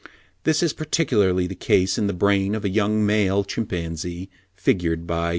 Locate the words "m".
5.27-5.29